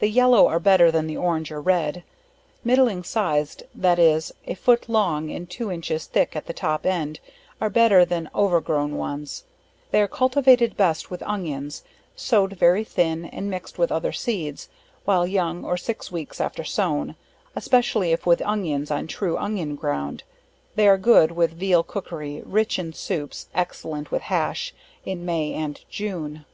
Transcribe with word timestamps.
The 0.00 0.08
yellow 0.08 0.46
are 0.46 0.58
better 0.58 0.90
than 0.90 1.06
the 1.06 1.18
orange 1.18 1.52
or 1.52 1.60
red; 1.60 2.02
middling 2.64 3.02
fiz'd, 3.02 3.64
that 3.74 3.98
is, 3.98 4.32
a 4.46 4.54
foot 4.54 4.88
long 4.88 5.30
and 5.30 5.50
two 5.50 5.70
inches 5.70 6.06
thick 6.06 6.34
at 6.34 6.46
the 6.46 6.54
top 6.54 6.86
end, 6.86 7.20
are 7.60 7.68
better 7.68 8.06
than 8.06 8.30
over 8.34 8.62
grown 8.62 8.96
ones; 8.96 9.44
they 9.90 10.00
are 10.00 10.08
cultivated 10.08 10.74
best 10.78 11.10
with 11.10 11.22
onions, 11.22 11.84
sowed 12.16 12.54
very 12.54 12.82
thin, 12.82 13.26
and 13.26 13.50
mixed 13.50 13.76
with 13.76 13.92
other 13.92 14.10
seeds, 14.10 14.70
while 15.04 15.26
young 15.26 15.66
or 15.66 15.76
six 15.76 16.10
weeks 16.10 16.40
after 16.40 16.64
sown, 16.64 17.14
especially 17.54 18.10
if 18.10 18.24
with 18.24 18.40
onions 18.40 18.90
on 18.90 19.06
true 19.06 19.36
onion 19.36 19.76
ground. 19.76 20.22
They 20.76 20.88
are 20.88 20.96
good 20.96 21.32
with 21.32 21.52
veal 21.52 21.82
cookery, 21.82 22.42
rich 22.46 22.78
in 22.78 22.94
soups, 22.94 23.48
excellent 23.52 24.10
with 24.10 24.22
hash, 24.22 24.72
in 25.04 25.26
May 25.26 25.52
and 25.52 25.78
June. 25.90 26.46